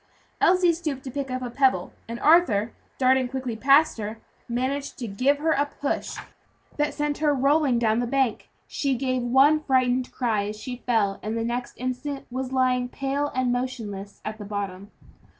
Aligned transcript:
Elsie 0.41 0.73
stooped 0.73 1.03
to 1.03 1.11
pick 1.11 1.29
up 1.29 1.43
a 1.43 1.51
pebble, 1.51 1.93
and 2.07 2.19
Arthur, 2.21 2.71
darting 2.97 3.27
quickly 3.27 3.55
past 3.55 3.99
her, 3.99 4.17
managed 4.49 4.97
to 4.97 5.07
give 5.07 5.37
her 5.37 5.51
a 5.51 5.67
push 5.67 6.17
that 6.77 6.91
sent 6.95 7.19
her 7.19 7.35
rolling 7.35 7.77
down 7.77 7.99
the 7.99 8.07
bank. 8.07 8.49
She 8.67 8.95
gave 8.95 9.21
one 9.21 9.59
frightened 9.59 10.11
cry 10.11 10.45
as 10.47 10.59
she 10.59 10.77
fell, 10.87 11.19
and 11.21 11.37
the 11.37 11.45
next 11.45 11.75
instant 11.77 12.25
was 12.31 12.51
lying 12.51 12.89
pale 12.89 13.31
and 13.35 13.51
motionless 13.51 14.21
at 14.25 14.39
the 14.39 14.43
bottom. 14.43 14.89